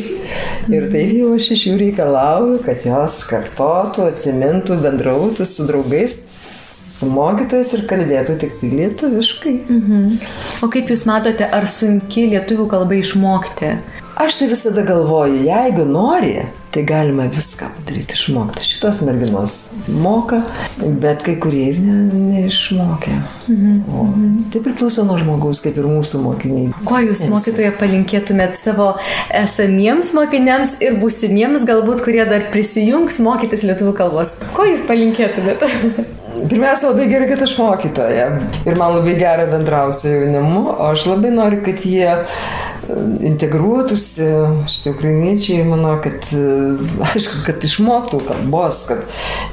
Ir 0.72 0.88
taip 0.90 1.12
jau 1.14 1.34
aš 1.36 1.50
iš 1.54 1.66
jų 1.68 1.76
reikalauju, 1.82 2.62
kad 2.64 2.86
jos 2.86 3.20
kartotų, 3.30 4.08
atsimintų, 4.10 4.78
bendrautų 4.82 5.46
su 5.46 5.66
draugais, 5.68 6.16
su 6.96 7.10
mokytojais 7.12 7.74
ir 7.76 7.86
kalbėtų 7.90 8.38
tik 8.42 8.58
tai 8.60 8.72
lietuviškai. 8.74 9.54
O 10.64 10.70
kaip 10.72 10.92
jūs 10.92 11.06
matote, 11.08 11.46
ar 11.46 11.68
sunki 11.70 12.28
lietuvių 12.32 12.68
kalba 12.72 12.98
išmokti? 13.00 13.76
Aš 14.16 14.38
tai 14.40 14.46
visada 14.48 14.80
galvoju, 14.80 15.42
jeigu 15.44 15.84
nori, 15.84 16.38
tai 16.72 16.82
galima 16.88 17.26
viską 17.28 17.66
padaryti, 17.76 18.16
išmokti. 18.16 18.64
Šitos 18.64 19.02
merginos 19.04 19.56
moka, 19.92 20.38
bet 21.02 21.20
kai 21.26 21.34
kurie 21.40 21.66
ir 21.74 21.82
ne, 21.84 21.98
neišmokė. 22.30 23.12
O 23.92 24.06
tai 24.52 24.64
priklauso 24.64 25.04
nuo 25.04 25.18
žmogaus, 25.20 25.60
kaip 25.64 25.76
ir 25.76 25.88
mūsų 25.88 26.22
mokiniai. 26.24 26.72
Ko 26.88 27.00
jūs, 27.04 27.26
mokytoja, 27.32 27.76
palinkėtumėt 27.76 28.56
savo 28.60 28.94
esamiems 29.36 30.14
mokiniams 30.16 30.78
ir 30.84 30.96
būsimiems, 31.00 31.68
galbūt, 31.68 32.04
kurie 32.08 32.24
dar 32.28 32.48
prisijungs 32.52 33.20
mokytis 33.24 33.68
lietuvių 33.68 33.96
kalbos? 34.00 34.38
Ko 34.56 34.64
jūs 34.68 34.88
palinkėtumėt? 34.88 35.68
Pirmiausia, 36.36 36.90
labai 36.90 37.06
gerai, 37.08 37.28
kad 37.30 37.42
aš 37.46 37.54
mokytoja. 37.58 38.26
Ir 38.68 38.78
man 38.78 38.94
labai 38.98 39.16
gera 39.18 39.46
bendrauti 39.48 40.02
su 40.02 40.12
jaunimu, 40.12 40.62
o 40.74 40.90
aš 40.90 41.06
labai 41.08 41.32
noriu, 41.32 41.62
kad 41.64 41.84
jie 41.88 42.10
e, 42.12 42.26
integruotųsi, 43.30 44.28
šitie 44.70 44.92
ukrainiečiai, 44.92 45.64
manau, 45.68 45.96
kad, 46.04 46.20
e, 46.36 46.76
aišku, 47.08 47.42
kad 47.46 47.64
išmoktų 47.68 48.20
kalbos, 48.28 48.82
kad 48.90 49.04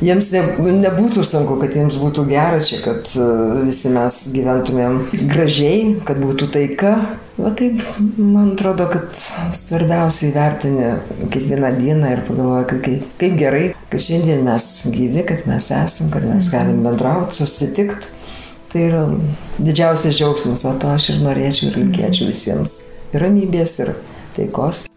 jiems 0.04 0.34
ne, 0.36 0.44
nebūtų 0.84 1.26
sunku, 1.28 1.58
kad 1.64 1.78
jiems 1.80 2.00
būtų 2.04 2.28
gera 2.34 2.60
čia, 2.64 2.82
kad 2.84 3.16
e, 3.16 3.30
visi 3.70 3.94
mes 3.96 4.24
gyventumėm 4.36 5.04
gražiai, 5.24 5.94
kad 6.08 6.20
būtų 6.24 6.52
taika 6.58 6.98
Va 7.34 7.50
taip, 7.58 7.82
man 8.18 8.52
atrodo, 8.52 8.86
kad 8.94 9.08
svarbiausia 9.58 10.28
įvertinti 10.30 10.92
kiekvieną 11.34 11.72
dieną 11.80 12.12
ir 12.14 12.22
pagalvoja, 12.28 12.68
kad 12.70 12.84
kaip, 12.86 13.08
kaip 13.18 13.40
gerai, 13.40 13.64
kad 13.90 14.06
šiandien 14.06 14.46
mes 14.46 14.70
gyvi, 14.94 15.26
kad 15.26 15.42
mes 15.50 15.72
esam, 15.74 16.12
kad 16.14 16.28
mes 16.30 16.52
galim 16.54 16.86
bendrauti, 16.86 17.40
susitikti. 17.42 18.14
Tai 18.70 18.86
yra 18.86 19.04
didžiausias 19.58 20.18
džiaugsmas, 20.18 20.66
o 20.70 20.78
to 20.78 20.94
aš 20.94 21.12
ir 21.14 21.22
norėčiau 21.26 21.72
ir 21.72 21.82
linkėčiau 21.82 22.30
visiems. 22.30 22.80
Ir 23.14 23.26
ramybės, 23.26 23.80
ir 23.82 23.96
taikos. 24.38 24.88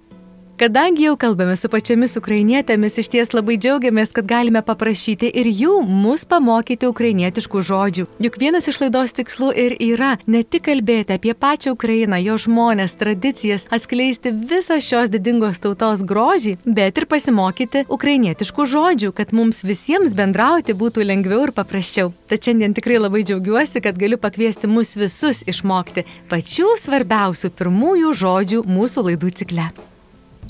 Kadangi 0.56 1.02
jau 1.04 1.18
kalbame 1.20 1.52
su 1.60 1.68
pačiamis 1.68 2.14
ukrainietėmis, 2.16 2.94
iš 3.02 3.10
ties 3.12 3.34
labai 3.36 3.58
džiaugiamės, 3.60 4.08
kad 4.16 4.24
galime 4.24 4.62
paprašyti 4.64 5.28
ir 5.28 5.50
jų 5.52 5.72
mus 5.84 6.22
pamokyti 6.24 6.88
ukrainietiškų 6.88 7.60
žodžių. 7.68 8.04
Juk 8.24 8.38
vienas 8.40 8.64
iš 8.72 8.78
laidos 8.80 9.12
tikslų 9.18 9.50
ir 9.52 9.74
yra 9.84 10.14
ne 10.24 10.40
tik 10.40 10.62
kalbėti 10.70 11.12
apie 11.12 11.34
pačią 11.36 11.74
Ukrainą, 11.74 12.16
jo 12.24 12.38
žmonės, 12.40 12.96
tradicijas, 12.96 13.66
atskleisti 13.68 14.32
visą 14.32 14.78
šios 14.80 15.12
didingos 15.12 15.60
tautos 15.60 16.00
grožį, 16.08 16.54
bet 16.64 16.96
ir 16.96 17.06
pasimokyti 17.10 17.82
ukrainietiškų 17.92 18.66
žodžių, 18.72 19.10
kad 19.18 19.34
mums 19.36 19.60
visiems 19.60 20.16
bendrauti 20.16 20.72
būtų 20.72 21.04
lengviau 21.04 21.42
ir 21.50 21.52
paprasčiau. 21.58 22.14
Tad 22.32 22.48
šiandien 22.48 22.72
tikrai 22.72 22.96
labai 22.96 23.26
džiaugiuosi, 23.28 23.84
kad 23.84 24.00
galiu 24.00 24.16
pakviesti 24.16 24.72
mus 24.72 24.94
visus 24.96 25.42
išmokti 25.44 26.06
pačių 26.32 26.78
svarbiausių 26.80 27.52
pirmųjų 27.60 28.14
žodžių 28.24 28.62
mūsų 28.64 29.06
laidų 29.10 29.34
cikle. 29.42 29.68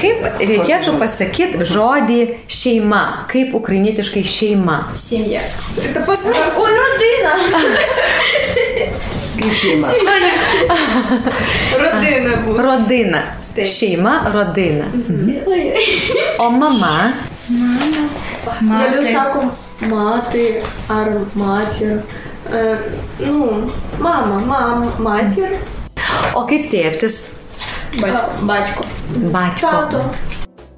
Kaip 0.02 0.24
reikėtų 0.40 0.96
pasakyti 0.98 1.66
žodį 1.68 2.20
šeima? 2.50 3.02
Kaip 3.30 3.54
ukrainietiškai 3.58 4.24
šeima? 4.26 4.78
Семья. 4.98 5.42
Ой, 5.78 6.72
родина! 6.80 7.34
Kaip 9.38 9.54
šeima. 9.62 9.92
Родина 11.84 12.36
буде. 12.46 12.64
Rodina. 12.64 13.22
Šeima, 13.64 14.16
rodina. 14.34 14.86
O 16.40 16.50
mama? 16.50 17.12
Galiu 18.62 19.02
sakom 19.06 19.52
mati 19.90 20.48
ar 20.90 21.14
matір. 21.36 22.02
Е, 22.54 22.78
ну, 23.20 23.70
мама, 24.00 24.40
мам, 24.46 24.92
матір, 25.00 25.48
O 26.34 26.46
kaip 26.48 26.68
tėtis? 26.72 27.32
батько. 28.02 28.30
батько. 28.42 28.84
Bačko. 29.16 29.68
Тато, 29.68 30.04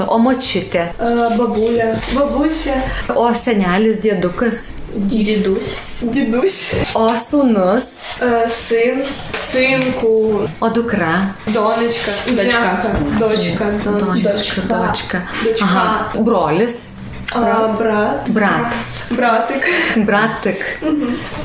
O 0.07 0.17
močiutė? 0.17 0.89
е, 1.00 1.38
бабуля, 1.38 1.95
бабуся, 2.13 2.74
O 3.15 3.29
senelis 3.33 4.01
dėdukas? 4.01 4.72
дідусь, 4.95 5.77
дідусь, 6.01 6.74
O 6.95 7.10
sūnus? 7.15 7.86
е, 8.22 8.50
син, 8.50 9.03
синку, 9.51 10.50
O 10.60 10.69
dukra? 10.69 11.29
донечка, 11.48 12.12
Дочка. 12.27 12.95
дочка, 13.19 13.65
донечка, 13.83 14.31
Dočka, 14.31 14.62
dočka. 14.62 15.22
Дочка. 15.43 15.65
Aha. 15.65 16.12
Brolis? 16.19 16.89
А, 17.36 17.67
брат, 17.79 18.29
Brat. 18.29 18.74
братик, 19.12 19.63
Bratik. 19.95 20.60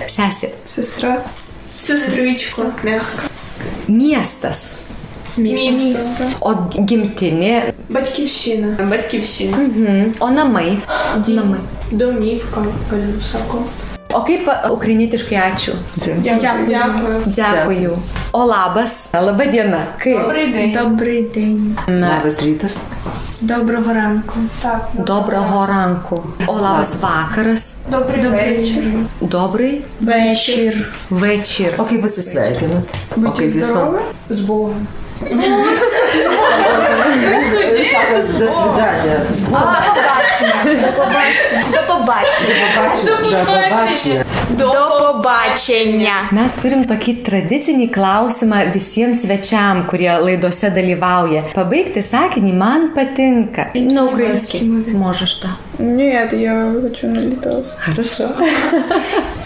Sesė. 0.09 0.51
сестра, 0.67 1.23
сестричка, 1.69 2.63
м'яка, 2.83 3.05
Miestas. 3.89 4.61
Місто. 5.38 5.72
Місто. 5.72 6.24
Од 6.40 6.58
гімтині. 6.90 7.62
Батьківщина. 7.90 8.78
Батьківщина. 8.90 9.58
Угу. 9.58 10.04
Онами. 10.20 10.78
Онами. 11.28 11.58
Домівка. 11.92 12.62
Пелюсако. 12.90 13.64
Окей, 14.14 14.48
україніти 14.72 15.18
шкіячу. 15.18 15.72
Дякую. 15.96 16.68
Дякую. 16.68 17.24
Дякую. 17.26 17.98
Олабас. 18.32 19.10
Лебедяна. 19.14 19.86
Ки. 20.04 20.20
Добрий 20.20 20.48
день. 20.48 20.72
Добрий 20.72 21.22
день. 21.22 21.78
Лабас 21.88 22.44
рітас. 22.44 22.86
Доброго 23.42 23.94
ранку. 23.94 24.34
Так. 24.62 24.90
Доброго 24.94 25.66
ранку. 25.68 26.24
Олабас 26.48 27.04
вакарас. 27.04 27.76
Добрий 27.92 28.28
вечір. 28.28 28.84
Добрий 29.22 29.82
вечір. 30.02 30.94
Вечір. 31.10 31.74
Окей, 31.78 31.98
ви 31.98 32.10
це 32.10 32.22
святимо. 32.22 32.82
Будьте 33.16 33.48
здорові. 33.50 33.98
З 34.30 34.40
Богом. 34.40 34.88
Jūs 37.79 37.91
sakot, 37.91 38.27
до 38.39 38.49
свидания. 38.49 39.21
До 41.73 41.81
побачення. 41.89 42.55
До 43.05 43.13
побачення. 43.25 44.25
До 44.51 44.73
побачення. 44.99 46.15
Mes 46.33 46.55
turim 46.63 46.85
tokį 46.89 47.13
tradicinį 47.27 47.89
klausimą 47.95 48.59
visiems 48.75 49.25
svečiam, 49.25 49.83
kurie 49.91 50.13
laidose 50.23 50.71
dalyvauja. 50.71 51.43
Pabaigti 51.55 52.03
sakinį 52.03 52.53
man 52.55 52.89
patinka. 52.95 53.69
Na, 53.75 54.05
ukrainskiai. 54.05 54.65
Можешь, 54.95 55.41
да. 55.43 55.51
Нет, 55.79 56.33
я 56.33 56.73
хочу 56.83 57.09
на 57.09 57.21
литовский. 57.21 57.83
Хорошо. 57.83 58.29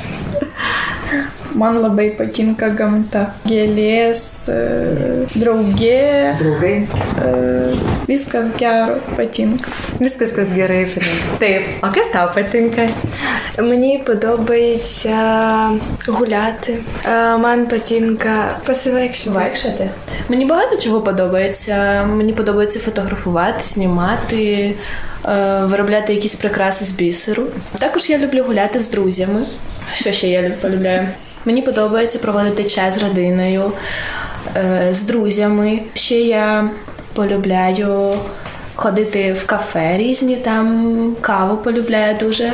Man 1.58 1.80
labai 1.82 2.12
patinka 2.18 2.68
gamta. 2.70 3.22
Gėlės, 3.50 4.20
draugė, 5.34 6.36
Draugai. 6.38 6.76
viskas 8.08 8.52
gero 8.60 9.00
patinka. 9.18 9.72
Viskas, 10.00 10.32
kas 10.38 10.52
gerai, 10.54 10.84
žinai. 10.86 11.16
Taip. 11.42 11.64
O 11.82 11.90
kas 11.96 12.12
tau 12.14 12.28
patinka? 12.36 12.86
Мені 13.58 14.04
подобається 14.06 15.18
гуляти. 16.08 16.78
Е, 17.06 17.38
Мені 17.38 17.66
патінка 17.66 18.58
посивекшити. 18.66 19.90
Мені 20.30 20.46
багато 20.46 20.78
чого 20.78 21.02
подобається. 21.02 22.06
Мені 22.06 22.34
подобається 22.34 22.80
фотографувати, 22.80 23.60
знімати, 23.64 24.74
е, 25.26 25.62
виробляти 25.66 26.14
якісь 26.14 26.36
прикраси 26.36 26.86
з 26.86 26.92
бісеру. 26.92 27.44
Також 27.80 28.10
я 28.10 28.18
люблю 28.18 28.44
гуляти 28.48 28.80
з 28.80 28.90
друзями. 28.90 29.42
Що 29.94 30.12
ще 30.12 30.28
я 30.28 30.42
люб- 30.42 30.62
полюбляю? 30.62 31.08
Мені 31.48 31.62
подобається 31.62 32.20
проводити 32.20 32.64
час 32.64 32.96
з 32.96 33.04
родиною, 33.04 33.72
е, 34.56 34.88
з 34.92 35.04
друзями. 35.04 35.80
Ще 35.94 36.16
я 36.20 36.70
полюбляю 37.14 38.14
ходити 38.76 39.34
в 39.34 39.46
кафе 39.46 39.98
різні, 39.98 40.36
там 40.36 41.16
каву 41.22 41.58
полюбляю 41.58 42.18
дуже. 42.20 42.52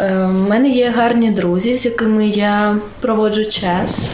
Е, 0.00 0.14
У 0.24 0.48
мене 0.48 0.68
є 0.68 0.92
гарні 0.96 1.30
друзі, 1.30 1.78
з 1.78 1.84
якими 1.84 2.26
я 2.26 2.76
проводжу 3.00 3.44
час. 3.44 4.10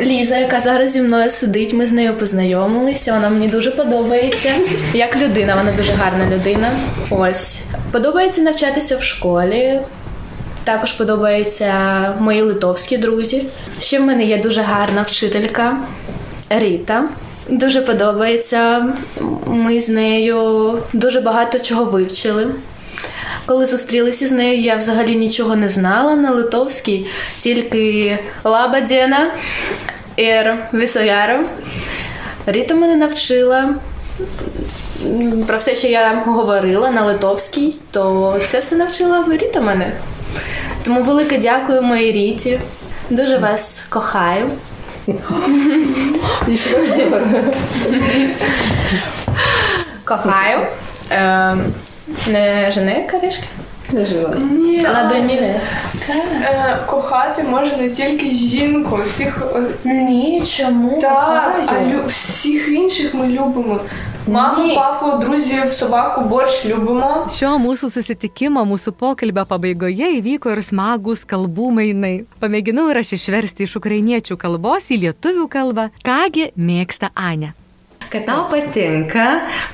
Ліза, 0.00 0.38
яка 0.38 0.60
зараз 0.60 0.92
зі 0.92 1.00
мною 1.00 1.30
сидить, 1.30 1.72
ми 1.74 1.86
з 1.86 1.92
нею 1.92 2.14
познайомилися. 2.14 3.12
Вона 3.12 3.28
мені 3.28 3.48
дуже 3.48 3.70
подобається. 3.70 4.50
Як 4.94 5.16
людина, 5.16 5.56
вона 5.56 5.72
дуже 5.72 5.92
гарна 5.92 6.36
людина. 6.36 6.70
Ось. 7.10 7.60
Подобається 7.92 8.42
навчатися 8.42 8.96
в 8.96 9.02
школі. 9.02 9.80
Також 10.70 10.92
подобаються 10.92 11.74
мої 12.18 12.42
литовські 12.42 12.98
друзі. 12.98 13.44
Ще 13.80 13.98
в 13.98 14.02
мене 14.02 14.24
є 14.24 14.38
дуже 14.38 14.60
гарна 14.60 15.02
вчителька 15.02 15.76
Ріта. 16.50 17.04
Дуже 17.48 17.82
подобається. 17.82 18.86
Ми 19.46 19.80
з 19.80 19.88
нею 19.88 20.78
дуже 20.92 21.20
багато 21.20 21.58
чого 21.58 21.84
вивчили. 21.84 22.46
Коли 23.46 23.66
зустрілися 23.66 24.26
з 24.26 24.32
нею, 24.32 24.60
я 24.60 24.76
взагалі 24.76 25.16
нічого 25.16 25.56
не 25.56 25.68
знала 25.68 26.14
на 26.14 26.30
литовській, 26.30 27.06
тільки 27.40 28.18
лабадєна 28.44 29.30
ір 30.16 30.54
вісояро. 30.74 31.44
Ріта 32.46 32.74
мене 32.74 32.96
навчила 32.96 33.74
про 35.46 35.56
все, 35.56 35.76
що 35.76 35.88
я 35.88 36.22
говорила 36.26 36.90
на 36.90 37.04
литовській, 37.04 37.76
то 37.90 38.36
це 38.44 38.60
все 38.60 38.76
навчила 38.76 39.24
Ріта 39.28 39.60
мене. 39.60 39.92
Тому 40.82 41.02
велике 41.02 41.38
дякую 41.38 41.82
моїй 41.82 42.12
Ріті. 42.12 42.60
Дуже 43.10 43.38
вас 43.38 43.86
кохаю. 43.88 44.50
Кохаю. 50.04 50.58
Ем, 51.10 51.64
не 52.26 52.70
жени 52.70 53.08
корішки? 53.10 53.44
Не 53.92 54.00
žinau. 54.00 54.52
Ні, 54.52 54.86
е, 56.42 56.78
кохати 56.86 57.42
може 57.42 57.76
не 57.76 57.90
тільки 57.90 58.34
жінку, 58.34 58.98
всіх 59.06 59.38
е, 59.56 59.60
Ні, 59.84 60.42
чому? 60.46 60.98
так, 61.00 61.60
а 61.66 62.06
всіх 62.06 62.68
інших 62.68 63.14
ми 63.14 63.26
любимо. 63.26 63.80
Mamą, 64.30 64.66
papą, 64.76 65.14
druzį, 65.18 65.64
sabakų, 65.74 66.24
borš, 66.30 66.60
liubimo. 66.70 67.08
Šio 67.34 67.56
mūsų 67.58 67.88
susitikimo, 67.90 68.62
mūsų 68.68 68.92
pokalbio 69.00 69.42
pabaigoje 69.50 70.12
įvyko 70.20 70.52
ir 70.54 70.62
smagus 70.62 71.24
kalbų 71.26 71.70
mainai. 71.80 72.12
Pamėginau 72.42 72.86
ir 72.92 73.00
aš 73.02 73.16
išversti 73.18 73.66
iš 73.66 73.74
ukrainiečių 73.80 74.38
kalbos 74.38 74.86
į 74.94 75.00
lietuvių 75.06 75.48
kalbą, 75.50 75.88
kągi 76.06 76.52
mėgsta 76.54 77.10
Ane 77.18 77.56
kad 78.10 78.24
tau 78.26 78.48
patinka 78.50 79.24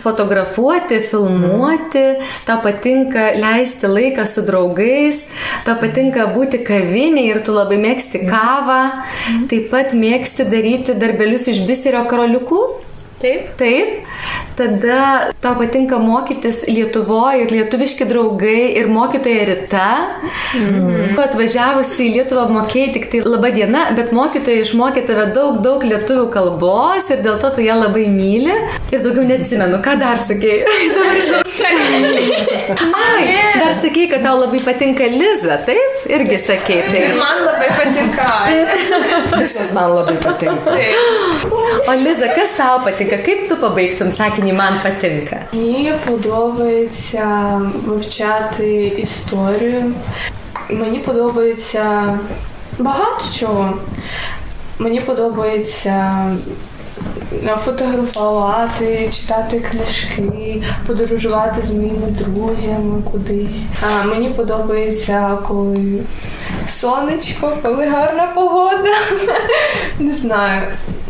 fotografuoti, 0.02 0.98
filmuoti, 1.00 2.02
tau 2.44 2.58
patinka 2.60 3.30
leisti 3.32 3.88
laiką 3.88 4.26
su 4.28 4.44
draugais, 4.44 5.22
tau 5.64 5.78
patinka 5.80 6.26
būti 6.34 6.60
kavinėje 6.66 7.30
ir 7.32 7.40
tu 7.46 7.54
labai 7.56 7.78
mėgsti 7.80 8.26
kavą, 8.28 8.82
taip 9.48 9.70
pat 9.72 9.96
mėgsti 9.96 10.44
daryti 10.52 10.98
darbelius 11.00 11.48
iš 11.48 11.64
biserio 11.64 12.04
karoliukų. 12.10 12.60
Taip. 13.20 13.56
Taip. 13.56 14.04
Tada 14.56 15.32
tau 15.40 15.54
patinka 15.56 15.98
mokytis 16.00 16.62
Lietuvoje 16.68 17.42
ir 17.44 17.50
lietuviški 17.52 18.06
draugai 18.08 18.76
ir 18.80 18.88
mokytoja 18.92 19.44
Rita. 19.50 19.88
Mm. 20.56 21.16
Atvažiavusi 21.20 22.06
į 22.06 22.14
Lietuvą 22.14 22.46
mokėjai 22.54 22.92
tik 22.94 23.08
tai 23.12 23.20
laba 23.26 23.50
diena, 23.52 23.86
bet 23.96 24.12
mokytoja 24.16 24.64
išmokė 24.64 25.04
tave 25.08 25.26
daug, 25.36 25.60
daug 25.64 25.84
lietuvių 25.84 26.26
kalbos 26.32 27.10
ir 27.12 27.20
dėl 27.24 27.36
to 27.42 27.50
tu 27.56 27.64
ją 27.66 27.76
labai 27.82 28.06
myli. 28.12 28.56
Ir 28.92 29.04
daugiau 29.04 29.26
neatsimenu, 29.28 29.80
ką 29.84 29.96
dar 30.00 30.20
sakėjai. 30.20 30.64
Ai, 32.96 33.24
dar 33.60 33.76
sakėjai, 33.76 34.10
kad 34.14 34.24
tau 34.24 34.36
labai 34.40 34.60
patinka 34.64 35.08
Liza, 35.12 35.60
taip? 35.68 36.04
Irgi 36.12 36.40
sakėjai. 36.46 36.86
Ir 36.86 36.92
Taip. 36.96 37.20
man 37.20 37.44
labai 37.44 37.68
patinka. 37.76 38.28
Visas 39.42 39.72
man 39.76 39.92
labai 39.98 40.16
patinka. 40.22 40.76
O 41.86 41.98
Liza, 42.00 42.32
kas 42.36 42.56
tau 42.56 42.80
patinka? 42.84 43.05
патинка. 43.06 43.24
Ким 43.24 43.48
то 43.48 43.56
побиктом 43.56 44.12
сакіні 44.12 44.52
ман 44.52 44.74
патинка. 44.82 45.40
Мені 45.52 45.92
подобається 46.06 47.60
вивчати 47.86 48.84
історію. 48.86 49.92
Мені 50.70 50.98
подобається 50.98 52.18
багато 52.78 53.24
чого. 53.38 53.74
Мені 54.78 55.00
подобається 55.00 56.26
фотографувати, 57.64 59.08
читати 59.10 59.60
книжки, 59.60 60.62
подорожувати 60.86 61.62
з 61.62 61.70
моїми 61.70 62.06
друзями 62.06 63.02
кудись. 63.12 63.64
А 63.82 64.04
мені 64.04 64.28
подобається, 64.28 65.38
коли 65.48 66.00
сонечко, 66.66 67.52
коли 67.62 67.86
гарна 67.86 68.26
погода. 68.34 68.90
Не 69.98 70.12
знаю. 70.12 70.62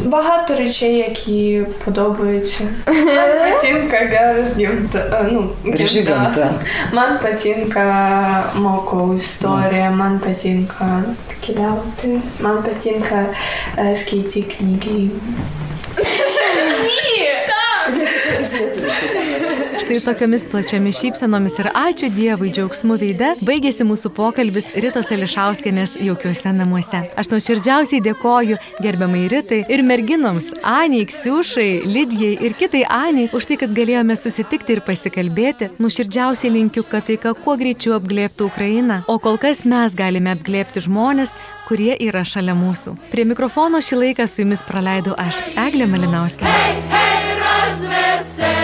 Багато 0.05 0.57
речей, 0.57 0.97
які 0.97 1.63
подобаються. 1.85 2.65
Man 2.87 3.31
patinka 3.41 4.05
geras 4.11 4.57
gimta, 4.57 5.23
nu, 5.33 5.51
Graži 5.65 6.03
gamta. 6.03 6.51
Man 6.93 7.19
patinka 7.23 8.45
mokau 8.55 9.15
istoriją, 9.15 9.91
man 9.91 10.21
patinka 15.97 16.43
keliauti, 18.47 19.56
Štai 19.87 20.01
tokiamis 20.03 20.43
plačiamis 20.51 20.97
šypsenomis 20.99 21.61
ir 21.63 21.69
ačiū 21.71 22.09
Dievui 22.11 22.49
džiaugsmu 22.51 22.97
veide 22.99 23.29
baigėsi 23.47 23.85
mūsų 23.87 24.11
pokalbis 24.17 24.73
Ritos 24.83 25.13
Elišauskenės 25.15 25.93
jaukiuose 26.03 26.51
namuose. 26.57 27.05
Aš 27.15 27.31
nuoširdžiausiai 27.31 28.03
dėkoju 28.03 28.59
gerbiamai 28.83 29.29
Ritai 29.31 29.61
ir 29.71 29.85
merginoms 29.87 30.49
Aniai, 30.67 31.07
Ksiušai, 31.07 31.69
Lidijai 31.87 32.33
ir 32.49 32.59
kitai 32.59 32.83
Aniai 32.83 33.31
už 33.31 33.47
tai, 33.47 33.61
kad 33.63 33.79
galėjome 33.79 34.19
susitikti 34.19 34.75
ir 34.75 34.83
pasikalbėti. 34.89 35.71
Nuoširdžiausiai 35.79 36.51
linkiu, 36.57 36.83
kad 36.91 37.07
taika 37.07 37.37
kuo 37.39 37.55
greičiau 37.55 37.95
apglėbtų 38.01 38.51
Ukrainą, 38.51 39.05
o 39.07 39.21
kol 39.23 39.39
kas 39.39 39.63
mes 39.71 39.95
galime 39.95 40.35
apglėbti 40.35 40.83
žmonės, 40.89 41.39
kurie 41.71 41.95
yra 41.95 42.27
šalia 42.27 42.59
mūsų. 42.59 42.99
Prie 43.15 43.31
mikrofono 43.31 43.79
šį 43.79 44.03
laiką 44.03 44.27
su 44.27 44.43
jumis 44.43 44.67
praleidau 44.67 45.15
aš, 45.15 45.45
Eglė 45.55 45.87
Malinauskė. 45.95 46.51
Hey, 46.51 46.81
hey, 46.91 47.35
razvese. 47.47 48.56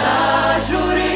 зажурилася, 0.00 1.09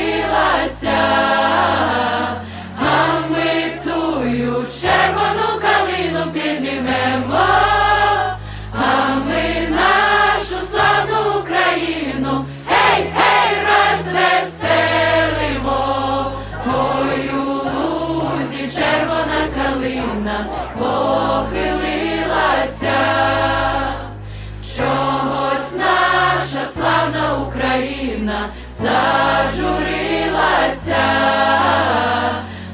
зажурилася, 28.74 31.04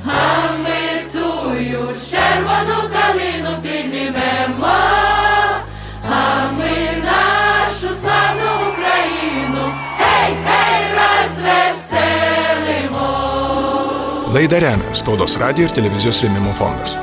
а 0.05 0.17
ми 0.63 0.83
тую 1.13 1.83
червону 2.11 2.79
калину 2.93 3.53
піднімемо. 3.63 4.77
А 6.11 6.13
ми 6.59 6.75
нашу 7.05 7.89
славну 7.95 8.51
Україну, 8.71 9.65
гей, 9.99 10.31
гей, 10.47 10.83
розвеселимо. 10.99 13.07
Laidą 14.33 14.59
remia 14.61 14.95
Spaudos 14.95 15.37
radio 15.41 15.63
ir 15.67 15.71
televizijos 15.73 16.23
rėmimo 16.23 16.53
fondas. 16.53 16.97